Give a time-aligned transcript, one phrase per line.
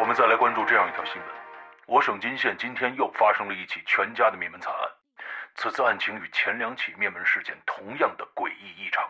[0.00, 1.24] 我们再来关注这样一条新闻：
[1.86, 4.88] 我省金县今天又发生了一起全家的灭门惨案。
[5.56, 9.04] 此次案情与前两起灭门事件同样的诡异异常。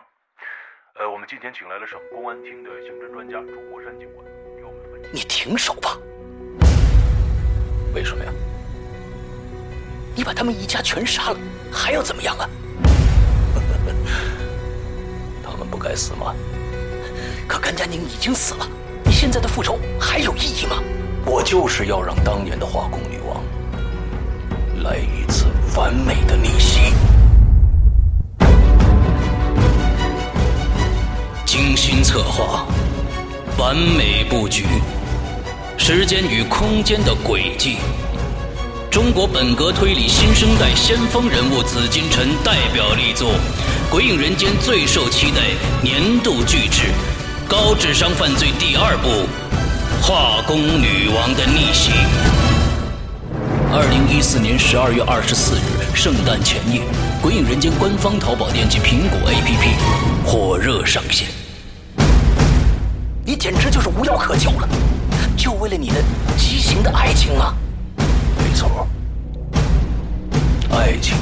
[0.99, 4.25] 呃，我们今天请来了省公安厅的刑侦专家朱国山警官，
[4.57, 5.09] 给我们分析。
[5.13, 5.97] 你停手吧！
[7.95, 8.31] 为什么呀？
[10.13, 11.39] 你把他们一家全杀了，
[11.71, 12.49] 还要怎么样啊？
[15.41, 16.35] 他们不该死吗？
[17.47, 18.67] 可甘家宁已经死了，
[19.21, 20.81] 现在的复仇还有意义吗？
[21.27, 23.39] 我就是要让当年的化工女王
[24.83, 25.45] 来一次
[25.77, 26.91] 完美的逆袭。
[31.45, 32.65] 精心策划，
[33.59, 34.65] 完美布局，
[35.77, 37.77] 时间与空间的轨迹。
[38.89, 43.29] 中国本格推理新生代先锋人物紫金陈代表力作，
[43.91, 45.41] 《鬼影人间》最受期待
[45.83, 46.87] 年度巨制
[47.47, 49.09] 《高智商犯罪》第二部
[50.01, 51.91] 《化工女王的逆袭》。
[53.73, 56.81] 二零一四年十二月二十四日，圣诞前夜，
[57.21, 61.27] 《鬼影人间》官方淘宝店及苹果 APP 火热上线。
[63.25, 64.67] 你简直就是无药可救了，
[65.37, 65.95] 就为了你的
[66.37, 67.53] 畸形的爱情吗？
[68.37, 68.87] 没错，
[70.71, 71.15] 爱情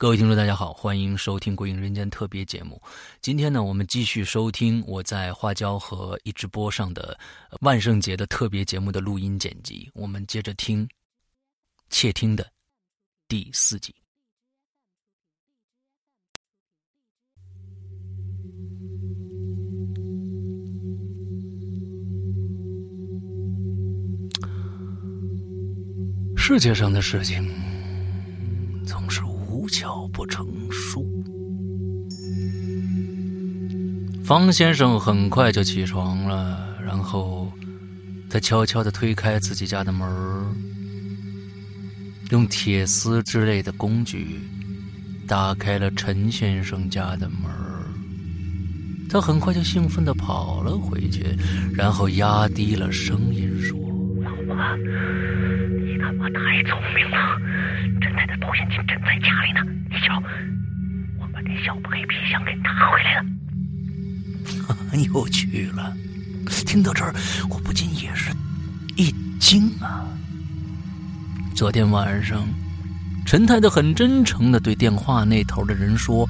[0.00, 2.80] 各位听众，大家好，欢迎收听《鬼影人间》特别节目。
[3.20, 7.18] 今天呢，我们继续收听我在花椒和一直播上的
[7.62, 9.90] 万圣节的特别节目的录音剪辑。
[9.94, 10.86] 我们接着听
[11.90, 12.48] 《窃听》的
[13.26, 13.92] 第四集。
[26.36, 27.44] 世界上的事情
[28.86, 29.24] 总是
[29.68, 31.06] 巧不成书。
[34.24, 37.50] 方先生很快就起床了，然后
[38.28, 40.06] 他悄悄的推开自己家的门
[42.30, 44.40] 用铁丝之类的工具
[45.26, 47.48] 打开了陈先生家的门
[49.08, 51.24] 他很快就兴奋的跑了回去，
[51.74, 53.78] 然后压低了声音说
[54.22, 57.16] ：“老婆，你他妈太聪明了！
[58.08, 59.60] 侦探的保险金正在家里呢，
[59.90, 60.16] 你瞧，
[61.20, 63.24] 我把这小黑皮箱给拿回来了。
[65.12, 65.94] ”又去了。
[66.64, 67.14] 听到这儿，
[67.50, 68.32] 我不禁也是
[68.96, 70.08] 一惊啊！
[71.54, 72.48] 昨天晚上，
[73.26, 76.26] 陈太太很真诚的对电话那头的人说：“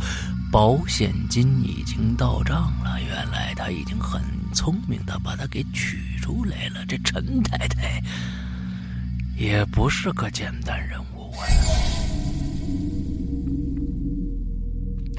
[0.51, 4.21] 保险金已经到账了。”原来他已经很
[4.53, 6.85] 聪明的把它给取出来了。
[6.89, 8.03] 这陈太太
[9.37, 11.18] 也不是个简单人物！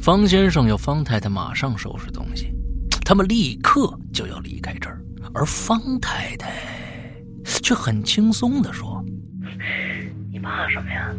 [0.02, 2.54] 方先生要方太太马上收拾东西。
[3.06, 5.02] 他们立刻就要离开这儿，
[5.34, 6.52] 而方太太
[7.64, 9.04] 却很轻松的说
[10.32, 11.14] ：“你怕什么呀？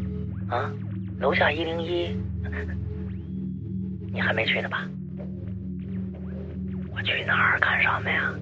[0.48, 0.70] 啊，
[1.18, 2.16] 楼下一零一，
[4.12, 4.88] 你还没去呢吧？
[6.92, 8.32] 我去那儿干什么呀？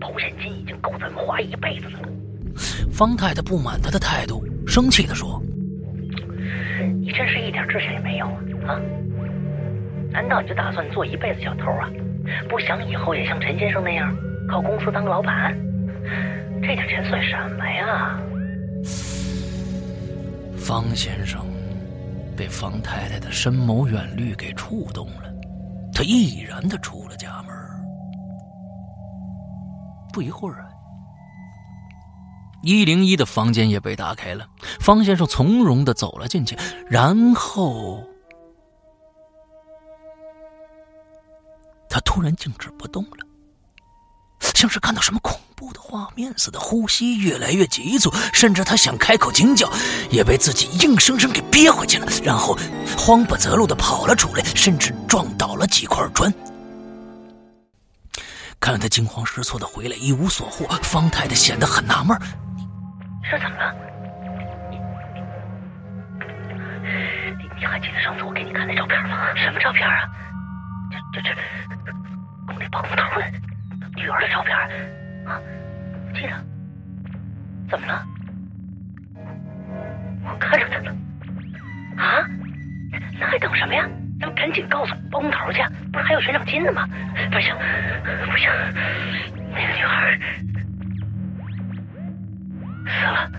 [0.00, 2.08] 保险金已经够咱们花一辈子的了。”
[2.92, 5.40] 方太太不满他的态度，生气的说
[7.00, 8.26] ：“你真是一点志向也没有
[8.66, 8.74] 啊！
[8.74, 8.80] 啊，
[10.10, 11.88] 难道你就打算做一辈子小偷啊？”
[12.48, 14.14] 不想以后也像陈先生那样
[14.50, 15.56] 靠公司当老板，
[16.60, 18.20] 这点钱算什么呀？
[20.56, 21.40] 方先生
[22.36, 25.32] 被方太太的深谋远虑给触动了，
[25.90, 27.56] 他毅然的出了家门。
[30.12, 30.67] 不一会儿啊，
[32.62, 34.46] 一零一的房间也被打开了，
[34.80, 36.56] 方先生从容的走了进去，
[36.88, 38.04] 然后。
[41.90, 43.26] 他突然静止不动了，
[44.54, 49.72] 像是看到什么恐怖的画面似的，呼吸越来越急促，甚至他想开口惊叫，
[50.10, 52.06] 也被自己硬生生给憋回去了。
[52.22, 52.56] 然后
[52.96, 56.32] 慌不择路的跑了出来，甚至撞倒了几块砖。
[58.60, 62.47] 看到他惊慌失措的回来，一无所获，方太太显得很纳闷：“你
[63.30, 63.74] 这怎么了？
[67.38, 69.34] 你你还记得上次我给你看那照片吗？
[69.36, 70.08] 什么照片啊？
[71.12, 71.34] 这这这。”
[72.48, 73.26] 我那包工头的
[73.96, 74.56] 女儿的照片
[75.26, 75.38] 啊，
[76.14, 76.32] 记得？
[77.68, 78.02] 怎么了？
[80.24, 80.90] 我看着他了。
[81.98, 82.26] 啊？
[83.20, 83.86] 那还等什么呀？
[84.18, 86.88] 咱们赶紧告诉包工头去，不是还有悬赏金呢吗？
[87.30, 87.54] 不行，
[88.30, 88.50] 不行，
[89.52, 90.18] 那个女孩
[92.88, 93.30] 死了，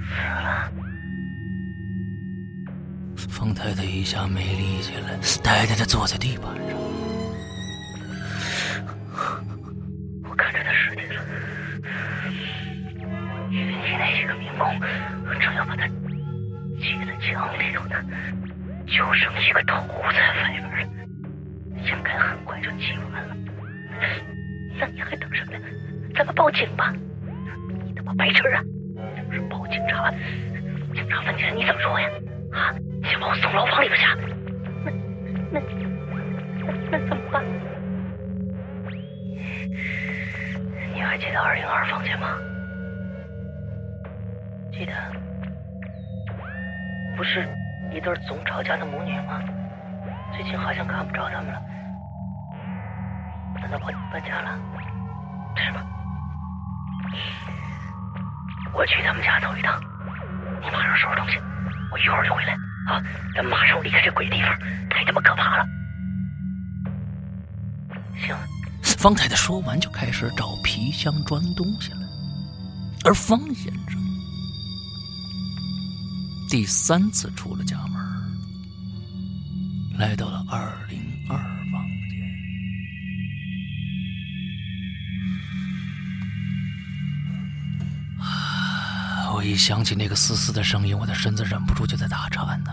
[0.00, 0.72] 死了。
[3.28, 5.08] 方太太一下没力气了，
[5.44, 6.78] 呆呆的坐在地板上。
[10.24, 11.22] 我看着他尸体了，
[13.50, 14.80] 云梯那几个民工
[15.38, 17.94] 正要把他挤在墙里头呢，
[18.86, 20.78] 就剩一个头在外边了，
[21.84, 23.36] 应该很快就挤完了。
[24.78, 25.60] 那你还等什么呀？
[26.20, 26.92] 咱们报警吧！
[27.82, 28.62] 你他妈白痴啊！
[29.16, 30.10] 要是报警察，
[30.92, 32.10] 警察问起来你怎么说呀？
[32.52, 34.04] 啊，先把我送牢房里边去。
[34.84, 34.90] 那
[35.50, 35.60] 那
[36.60, 37.42] 那那怎么办？
[40.94, 42.36] 你还记得二零二房间吗？
[44.70, 44.92] 记得，
[47.16, 47.48] 不是
[47.94, 49.40] 一对总吵架的母女吗？
[50.34, 51.62] 最近好像看不着他们了。
[53.54, 54.58] 难道搬搬家了？
[55.56, 55.80] 是吗？
[58.72, 59.80] 我去他们家走一趟，
[60.62, 61.38] 你马上收拾东西，
[61.92, 62.52] 我一会儿就回来
[62.86, 63.02] 啊！
[63.34, 64.58] 咱马上离开这鬼地方，
[64.88, 65.66] 太他妈可怕了。
[68.16, 68.36] 行。
[68.82, 72.00] 方太太说完，就开始找皮箱装东西了。
[73.04, 73.98] 而方先生
[76.50, 77.98] 第三次出了家门，
[79.98, 80.70] 来到了二
[89.40, 92.70] 我一想起那个嘶嘶的声音，我的身子忍不住就在打颤呢。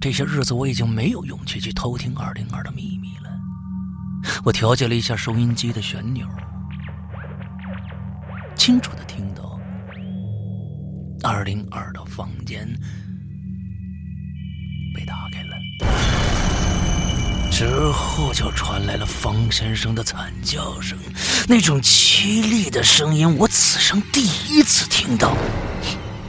[0.00, 3.30] 这些日子，我已经没有勇气去偷听二零二的秘密了。
[4.42, 6.26] 我调节了一下收音机的旋钮，
[8.56, 9.56] 清楚的听到
[11.22, 12.68] 二零二的房间
[14.92, 15.53] 被打开了，
[17.54, 20.98] 之后就传来了方先生的惨叫声，
[21.46, 25.36] 那种凄厉的声音，我此生第一次听到。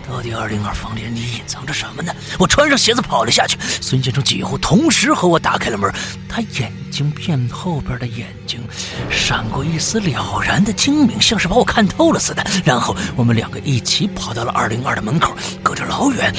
[0.08, 2.14] 到底二零二房间里隐藏着什么呢？
[2.38, 3.58] 我穿上鞋子跑了下去。
[3.82, 5.92] 孙先生几乎同时和我打开了门，
[6.30, 8.62] 他眼睛片后边的眼睛
[9.10, 12.46] 闪过一丝了然的精明，像是把我看透了似的。
[12.64, 16.32] 然后我们两个一起跑到了二零二的门口，隔着老远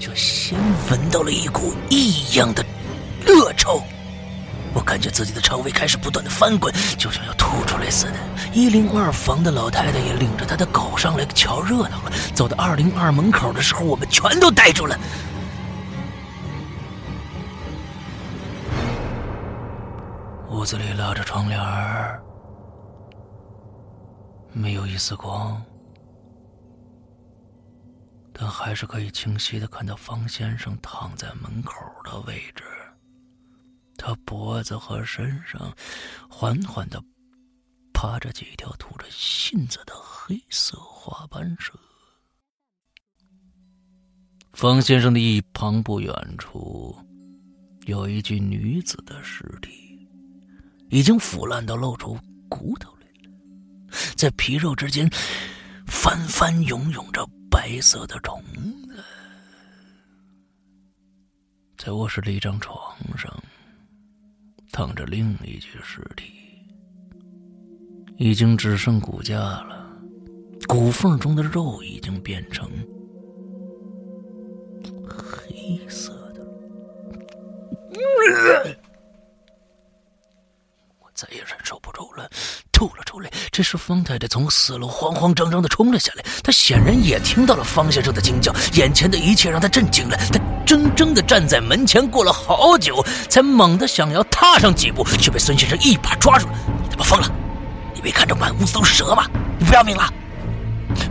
[0.00, 0.58] 就先
[0.90, 2.66] 闻到了一股异样的
[3.26, 3.82] 恶臭。
[4.74, 8.14] 我感觉自己的肠胃开始不断的翻滚，就像要吐出来似的。
[8.52, 12.12] 一零二房的老太太也领着她的狗上来瞧热闹了。
[12.34, 14.98] 走到二零二门口的时候，我们全都呆住了。
[20.50, 21.60] 屋子里拉着窗帘
[24.52, 25.60] 没有一丝光，
[28.32, 31.74] 但还是可以清晰的看到方先生躺在门口
[32.04, 32.64] 的位置。
[34.06, 35.74] 他脖子和身上
[36.28, 37.02] 缓缓的
[37.94, 41.72] 趴着几条吐着信子的黑色花斑蛇。
[44.52, 46.94] 方先生的一旁不远处
[47.86, 50.06] 有一具女子的尸体，
[50.90, 55.08] 已经腐烂到露出骨头来了，在皮肉之间
[55.86, 58.44] 翻翻涌涌着白色的虫
[58.86, 59.02] 子。
[61.78, 63.32] 在卧室的一张床上。
[64.74, 66.32] 躺着另一具尸体，
[68.16, 69.88] 已经只剩骨架了，
[70.66, 72.68] 骨缝中的肉已经变成
[75.08, 76.44] 黑色的。
[80.98, 82.28] 我再也忍受不住了，
[82.74, 83.30] 吐了出来。
[83.50, 90.16] 这时，方太太从四楼慌慌张张的冲了下来，她显然也听到了方先生的惊叫，眼前的一切让她震惊了。
[90.32, 96.54] 她怔怔的站在门前，过了好久，才猛地想要踏上几步，却被孙先生一把抓住了。
[96.82, 97.30] 你他妈疯了！
[97.94, 99.24] 你没看着满屋子都是蛇吗？
[99.58, 100.12] 你不要命了！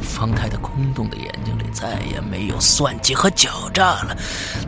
[0.02, 4.16] 方太太空洞的眼睛里再也没有算计和狡诈了，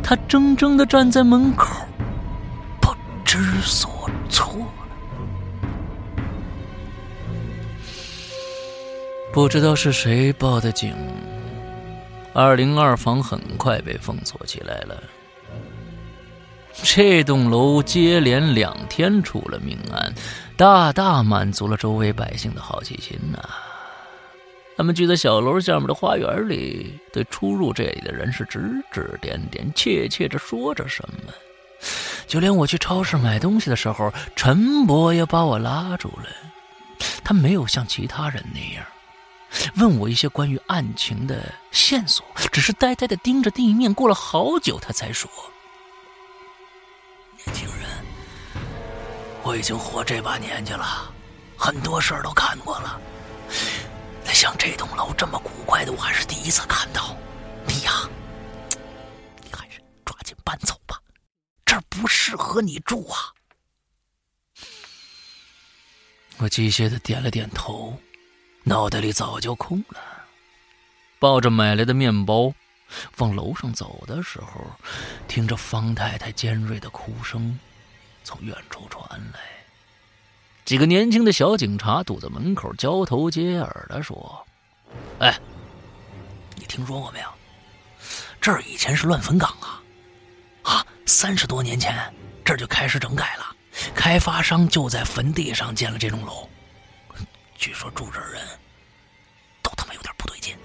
[0.01, 1.67] 她怔怔的站在门口，
[2.79, 4.55] 不知所措
[9.35, 10.95] 不知道是谁报的警。
[12.33, 15.03] 二零二房很快被封锁起来了。
[16.81, 20.13] 这栋楼接连两天出了命案，
[20.55, 23.39] 大大满足了周围百姓的好奇心呐。
[24.77, 31.33] 他们聚在小楼下面的花园里，对出入这里的人是指指点点，窃窃着说着什么。
[32.25, 36.29] 就连我去超市买东西的时候，陈伯也把我拉住了。
[37.21, 38.85] 他没有像其他人那样。
[39.75, 43.93] 问我一些关于案情的线索，只是呆呆的盯着地面。
[43.93, 45.29] 过了好久，他才说
[47.45, 48.05] ：“年轻人，
[49.43, 51.11] 我已经活这把年纪了，
[51.57, 52.99] 很多事儿都看过了。
[54.25, 57.15] 那像这栋楼这么古怪的，我还是第一次看到。
[57.67, 58.09] 你呀，
[59.43, 60.99] 你还是抓紧搬走吧，
[61.65, 63.33] 这儿不适合你住啊。
[66.37, 67.97] 我机械的点了点头，
[68.67, 69.99] 脑袋里早就空了。
[71.19, 72.51] 抱着买来的面包，
[73.17, 74.65] 往楼上走的时候，
[75.27, 77.59] 听着方太太尖锐的哭声
[78.23, 79.39] 从远处传来。
[80.65, 84.45] 几个年轻的小警察堵在门口，交头接耳的说
[85.21, 85.39] ：“哎，
[86.55, 87.27] 你听说过没有？
[88.41, 89.83] 这儿以前是乱坟岗啊！
[90.63, 91.95] 啊，三十多年前
[92.43, 93.55] 这儿就开始整改了，
[93.93, 96.49] 开发商就在坟地上建了这栋楼。
[97.55, 98.45] 据说住这儿人
[99.63, 100.55] 都他妈有点不对劲。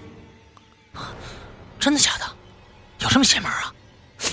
[1.79, 2.35] 真的假的？
[2.99, 3.73] 有这么邪门啊？”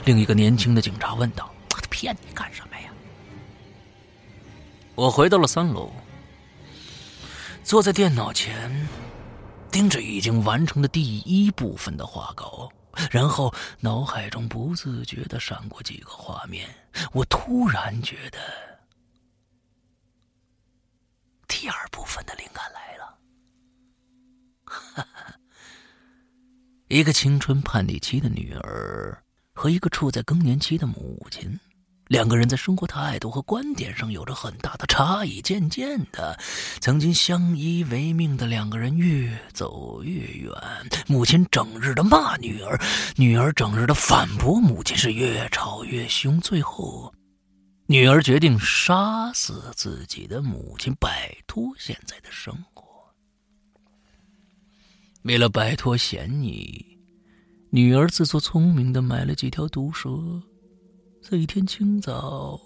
[0.04, 2.92] 另一个年轻的警察问道：“他骗你干什么呀？”
[4.94, 5.90] 我回到了三楼，
[7.62, 8.88] 坐在电脑前，
[9.70, 12.68] 盯着已经完成的第一部分的画稿，
[13.10, 16.68] 然后脑海中不自觉的闪过几个画面。
[17.12, 18.38] 我突然觉得，
[21.46, 23.16] 第二部分的灵感来了。
[26.88, 29.22] 一个青春叛逆期的女儿
[29.52, 31.58] 和一个处在更年期的母亲。
[32.08, 35.42] 两个人在生活态度和观点上有着很大的差异。
[35.42, 36.36] 渐渐的，
[36.80, 40.50] 曾经相依为命的两个人越走越远。
[41.06, 42.80] 母亲整日的骂女儿，
[43.16, 46.40] 女儿整日的反驳母亲，是越吵越凶。
[46.40, 47.12] 最后，
[47.90, 52.84] 女儿决定杀死自己的母亲，摆脱现在的生活。
[55.22, 56.84] 为了摆脱嫌疑，
[57.70, 60.10] 女儿自作聪明的买了几条毒蛇。
[61.22, 62.60] 在一天清早，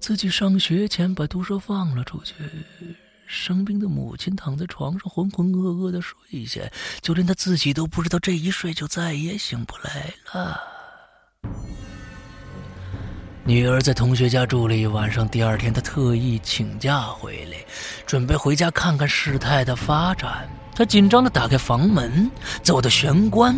[0.00, 2.34] 自己上学前把毒蛇放了出去。
[3.26, 6.62] 生病的母亲躺在床上浑浑噩噩的睡下，
[7.02, 10.73] 就连他自己都不知道这一睡就再也醒不来了。
[13.46, 17.58] 女儿在同学家住了一晚上，第二天她特意请假回来，
[18.06, 20.48] 准备回家看看事态的发展。
[20.74, 22.30] 她紧张的打开房门，
[22.62, 23.54] 走到玄关，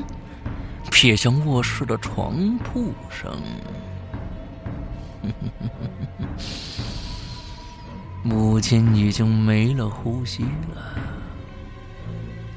[0.91, 3.33] 瞥向卧室的床铺上。
[8.25, 10.43] 母亲已经没了呼吸
[10.75, 10.99] 了，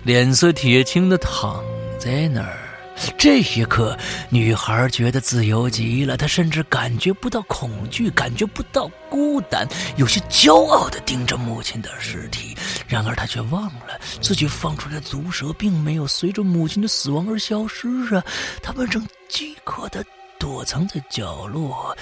[0.04, 1.64] 脸色铁青的躺
[2.00, 2.69] 在那儿。
[3.18, 3.98] 这一刻，
[4.29, 12.56] 女孩觉得自由极了，她甚至感觉不到恐惧，感觉不到孤单，有些骄傲的盯着母亲的尸体。
[12.88, 18.24] 然而，她却忘了自己放出来的毒蛇并没有随着母亲的死亡而消失啊！
[18.62, 20.03] 他们正饥渴的
[20.38, 21.96] 躲藏在角落。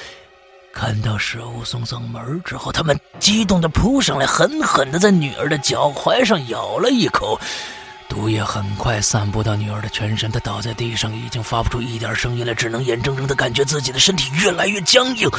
[0.73, 7.39] 看到食物送上门之后，他们激动的扑上来，狠狠的在女儿的脚踝上咬了一口，
[8.09, 15.29] 毒液很快散布到女儿的全身，她倒在地上，已经发不出一点声音了，只能眼睁睁的感觉自己的身体越来越僵硬，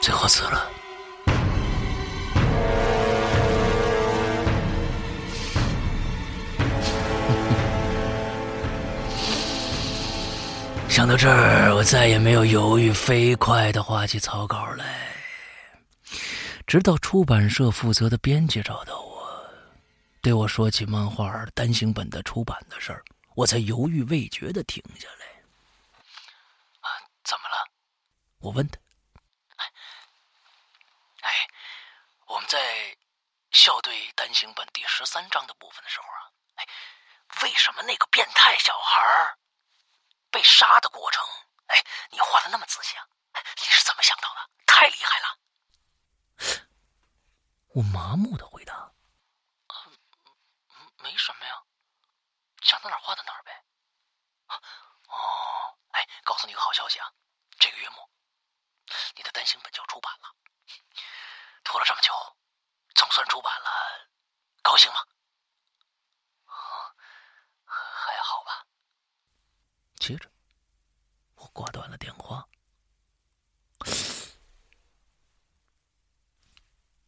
[0.00, 0.70] 最后死了。
[10.88, 14.84] 想到这儿，我再也没有犹豫，飞快的画起草稿来。
[16.66, 19.01] 直到出版社负责的编辑找到我，
[20.22, 25.26] 对我说起漫画单行本的出版的事儿，我才犹豫未决的停下来。
[26.80, 26.88] 啊，
[27.24, 27.68] 怎么了？
[28.38, 28.78] 我问他。
[31.22, 31.48] 哎，
[32.26, 32.96] 我们在
[33.50, 36.68] 校对单行本第十三章的部分的时候啊，哎，
[37.42, 39.36] 为什么那个变态小孩？
[40.30, 41.24] 被杀的过程，
[41.66, 43.06] 哎，你画的那么仔细啊！
[43.58, 44.50] 你是怎么想到的？
[44.66, 45.38] 太厉害了！
[47.74, 48.92] 我麻木的回答
[50.96, 51.62] ：“没什么呀，
[52.62, 53.64] 想到哪画到哪儿呗。”
[55.08, 57.12] 哦，哎，告诉你个好消息啊，
[57.58, 58.08] 这个月末
[59.14, 60.34] 你的单行本就要出版了，
[61.62, 62.10] 拖了这么久，
[62.94, 63.68] 总算出版了，
[64.62, 65.04] 高兴吗？
[69.98, 70.28] 接着，
[71.36, 72.44] 我挂断了电话。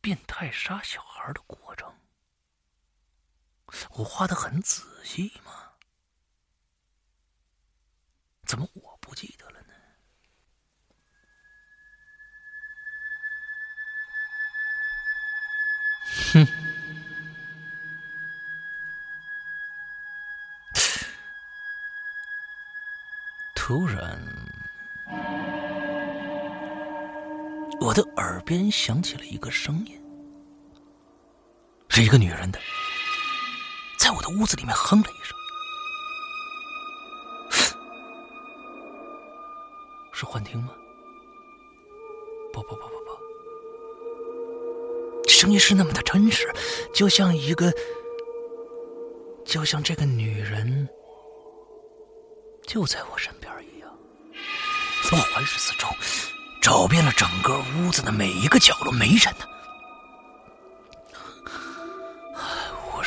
[0.01, 1.93] 变态杀小孩的过程，
[3.91, 5.73] 我画的很仔细吗？
[8.47, 9.75] 怎么我不记得了呢？
[16.33, 16.47] 哼。
[23.57, 24.23] 突然，
[27.81, 30.01] 我的耳边响起了一个声音，
[31.89, 32.61] 是一个女人的，
[34.05, 35.35] 在我的屋子里面哼了一声，
[40.13, 40.75] 是幻听吗？
[42.53, 42.89] 不不不不
[45.23, 46.55] 不，声音是那么的真实，
[46.93, 47.73] 就像一个，
[49.47, 50.87] 就像这个女人
[52.67, 53.91] 就在我身边一样。
[55.13, 55.89] 我环视四周，
[56.61, 59.47] 找遍了整个屋子的每一个角落，没人呢。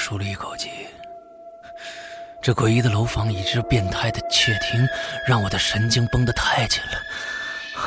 [0.07, 0.69] 舒了一口气。
[2.41, 4.87] 这诡异的楼房以及变态的窃听，
[5.27, 7.83] 让我的神经绷得太紧了。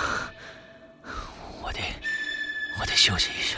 [1.63, 1.81] 我得，
[2.79, 3.57] 我得休息一下。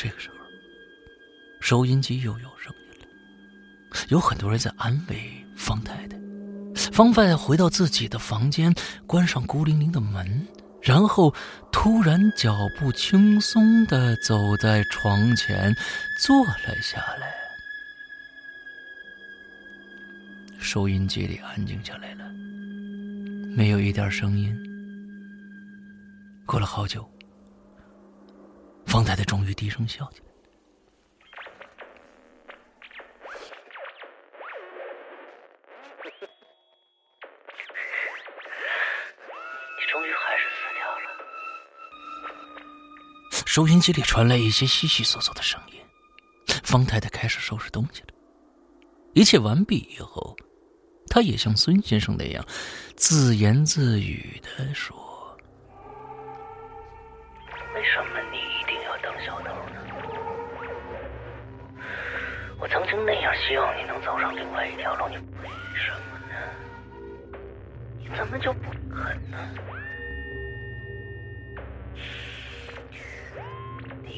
[0.00, 0.36] 这个时候，
[1.60, 3.06] 收音机又有声音了，
[4.08, 6.16] 有很多人在安慰方太太。
[6.94, 8.74] 方太太回到自己的房间，
[9.06, 10.48] 关上孤零零的门，
[10.82, 11.32] 然后
[11.70, 15.72] 突然脚步轻松的走在床前，
[16.20, 17.32] 坐了下来。
[20.58, 22.24] 收音机里安静下来了，
[23.54, 24.56] 没有一点声音。
[26.44, 27.08] 过了好久，
[28.86, 30.31] 方太太终于低声笑起来。
[43.52, 45.74] 收音机里传来一些悉悉索索的声音，
[46.64, 48.06] 方太太开始收拾东西了。
[49.12, 50.34] 一切完毕以后。
[51.08, 52.42] 他也像孙先生那样
[52.96, 54.96] 自言自语的说
[57.76, 59.76] ：“为什么你一定要当小偷呢？
[62.58, 66.34] 我曾经那样希望你能走上另外一条路，你为什么呢？
[67.98, 69.36] 你怎么就不肯呢？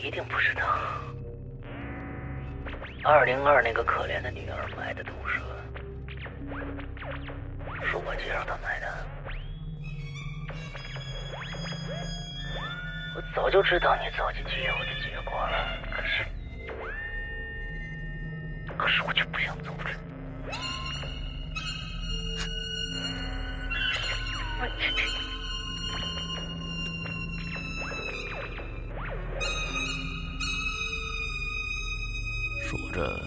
[0.05, 0.63] 一定不知道，
[3.05, 5.41] 二零二那个可怜的女儿买的毒蛇。”
[7.89, 8.87] 是我介绍她买的，
[13.17, 16.23] 我早就知道你走进去以后的结果了，可是，
[18.77, 19.97] 可是我却不想阻止。
[32.95, 33.21] 着，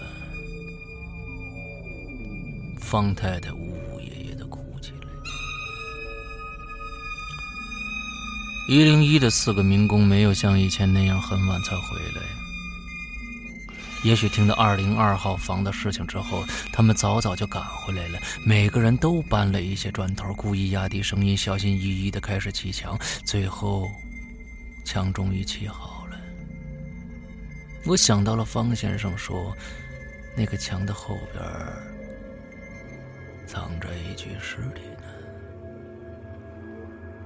[2.80, 4.96] 方太太呜呜咽咽的哭起来。
[8.68, 11.82] 一零一的四个民工没有像以前那样很晚才回
[12.16, 12.22] 来，
[14.04, 18.18] 也许听到二零二号房的事情之后，他们早早就赶回来了。
[18.46, 22.98] 每个人都搬了一些砖头，故意压低声音，小心翼翼的开始砌墙。
[23.24, 23.90] 最后，
[24.84, 25.97] 墙终于砌好。
[27.88, 29.56] 我想到了方先生说，
[30.36, 31.42] 那个墙的后边
[33.46, 35.08] 藏着一具尸体呢，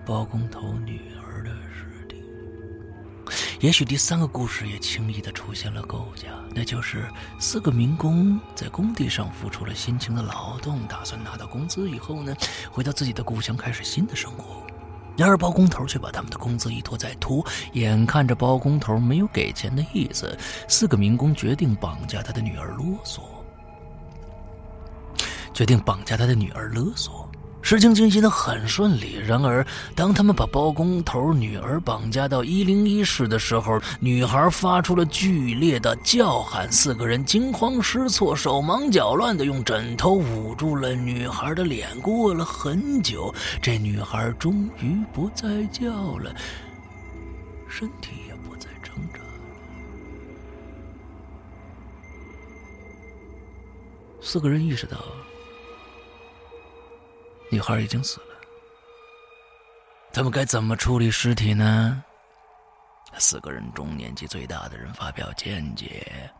[0.06, 2.22] 包工头女儿的尸体。
[3.58, 7.08] 也许第三个故事也轻易的出现了构架，那就是
[7.40, 12.32] 四个民工在工地上付出了辛勤的劳动，打算拿到工资以后呢，
[12.70, 14.61] 回到自己的故乡开始新的生活。
[15.16, 20.36] 然而包工头却把他们的工资一拖再拖，眼看着包工头没有给钱的意思，
[20.68, 23.24] 四个民工决定绑架他的女儿勒索。
[25.54, 27.30] 决定绑架他的女儿勒索，
[27.62, 29.16] 事情进行的很顺利。
[29.24, 41.88] 然而，当他们把包工头女儿绑架到一零一室的时候，女孩发出了剧烈的叫喊，四个人惊慌失措、手忙脚乱的用枕头捂住了女孩的脸。
[42.00, 46.34] 过了很久，这女孩终于不再叫了，
[47.68, 49.26] 身体也不再挣扎了。
[54.20, 54.98] 四个人意识到。
[57.52, 58.26] 女孩已经死了，
[60.10, 62.02] 他们该怎么处理尸体呢？
[63.18, 66.30] 四个人中年纪最大的人发表见解：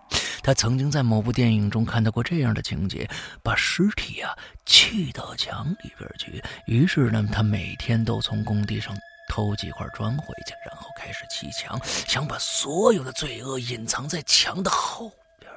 [0.42, 3.06] 他曾经在某部电影中看到过这样的情节，
[3.42, 6.42] 把尸体啊砌到墙里边去。
[6.66, 8.96] 于是呢，他每天都从工地上
[9.28, 15.52] 偷几块砖回去，然后开始砌墙，想把所有的罪恶隐藏在墙的后边。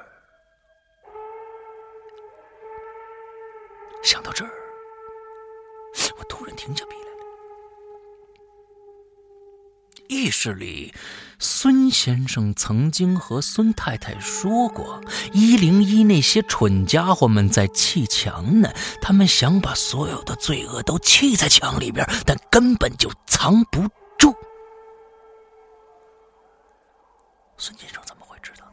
[4.04, 4.65] 想到这儿。
[6.36, 7.06] 突然停下笔来了。
[10.06, 10.92] 意识里，
[11.38, 15.00] 孙先生曾经和孙太太说过
[15.32, 18.70] ：“一零一那些蠢家伙们在砌墙呢，
[19.00, 23.80] 他们想把所有的罪恶都砌在墙里边，但根本就藏不
[24.18, 24.34] 住。”
[27.56, 28.72] 孙先生怎么会知道呢？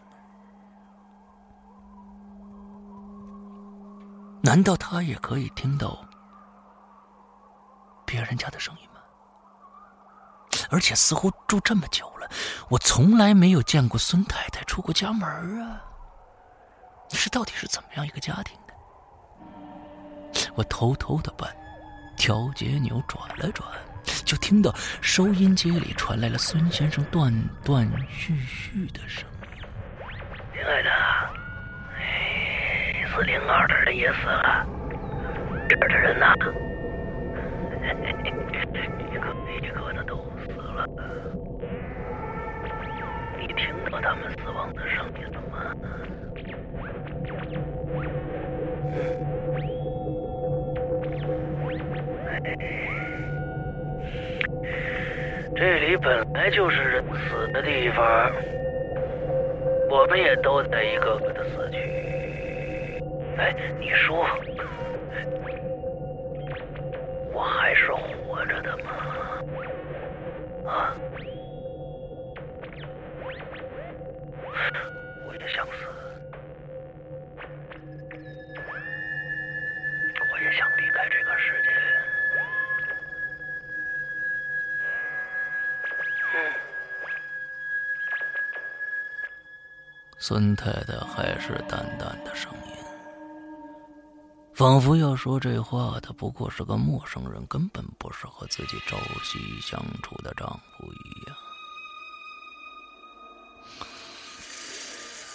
[4.43, 6.05] 难道他也可以听到？
[8.13, 9.01] 别人家的声音吗？
[10.69, 12.29] 而且似乎住这么久了，
[12.69, 15.27] 我从来没有见过孙太太出过家门
[15.63, 15.81] 啊！
[17.11, 18.73] 是到底是怎么样一个家庭呢？
[20.53, 21.47] 我偷偷的把
[22.15, 23.67] 调节钮转了转，
[24.23, 24.71] 就听到
[25.01, 29.39] 收音机里传来了孙先生断断续续的声音
[30.53, 30.89] ：“亲爱的，
[33.15, 34.63] 四零二的人也死了，
[35.67, 36.27] 这儿的人呢？
[39.69, 40.85] 个一个的都死了。
[43.39, 45.73] 你听到他们死亡的声音了吗？”
[55.55, 58.31] 这里本来就是人死的地方，
[59.89, 61.77] 我们也都在一个个的死去。
[63.37, 64.25] 哎，你说，
[67.31, 68.12] 我还是活？
[70.67, 70.95] 啊？
[75.25, 75.71] 我也想死。
[90.19, 92.82] 孙太太还是淡淡的声音，
[94.55, 101.35] 仿佛要说这话的不过是个陌生人，根本不是和自己朝夕相处的丈夫一样。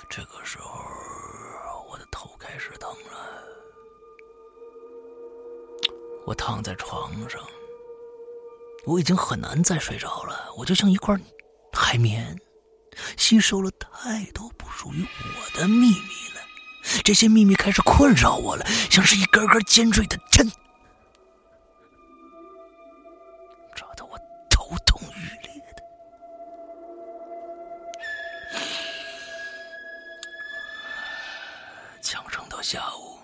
[0.08, 0.70] 这个时候，
[1.90, 3.42] 我的头开始疼了。
[6.24, 7.42] 我躺在床上，
[8.86, 11.16] 我已经很难再睡着了，我就像一块
[11.72, 12.40] 海绵。
[13.16, 16.17] 吸收了太多不属于我的秘密，
[17.08, 20.46] 这些秘密开始困扰我了，像是一根根尖锐的针，
[23.74, 24.18] 扎得我
[24.50, 25.82] 头痛欲裂的。
[32.02, 33.18] 强撑到下午，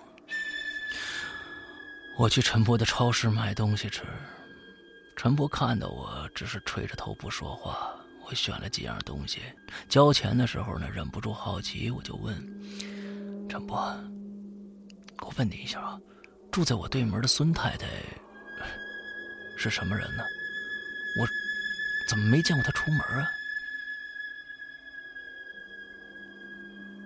[2.17, 4.01] 我去陈波的超市买东西吃，
[5.15, 7.93] 陈波看到我，只是垂着头不说话。
[8.27, 9.43] 我选了几样东西，
[9.87, 12.35] 交钱的时候呢，忍不住好奇，我就问
[13.47, 13.77] 陈波
[15.21, 15.97] ：“我问你一下啊，
[16.51, 17.87] 住在我对门的孙太太
[19.57, 20.23] 是什么人呢？
[21.19, 21.27] 我
[22.09, 23.29] 怎么没见过她出门啊？”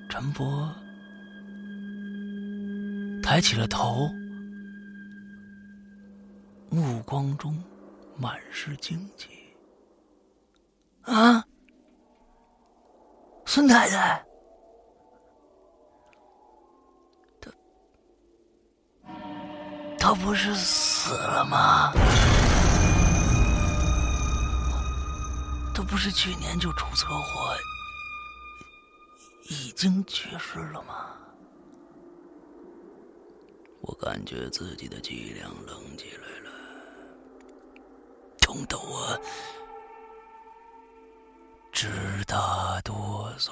[0.10, 0.74] 陈伯
[3.22, 4.10] 抬起了头，
[6.70, 7.64] 目光中
[8.18, 9.30] 满是惊奇。
[11.02, 11.46] 啊，
[13.46, 14.26] 孙太太，
[20.10, 21.94] 他不是死了吗？
[25.72, 27.56] 他不是去年就出车祸，
[29.52, 31.12] 已经去世了吗？
[33.82, 36.50] 我感觉自己的脊梁冷起来了，
[38.42, 39.16] 痛得我。
[41.72, 41.88] 直
[42.26, 43.52] 打哆嗦。